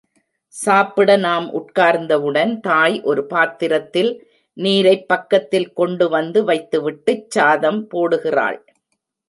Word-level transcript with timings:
சாப்பிட 0.53 1.15
நாம் 1.17 1.47
உட்கார்ந்தவுடன் 1.53 2.59
தாய் 2.59 3.01
ஒரு 3.01 3.25
பாத்திரத்தில் 3.25 4.11
நீரைப் 4.57 5.07
பக்கத்தில் 5.07 5.73
கொண்டுவந்து 5.73 6.41
வைத்துவிட்டுச் 6.43 7.29
சாதம் 7.29 7.81
போடுகிறாள். 7.91 8.59